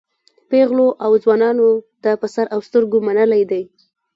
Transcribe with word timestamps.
پېغلو 0.49 0.87
او 1.05 1.11
ځوانانو 1.23 1.67
دا 2.03 2.13
په 2.21 2.27
سر 2.33 2.45
او 2.53 2.59
سترګو 2.67 2.97
منلی 3.07 3.43
دی. 3.51 3.63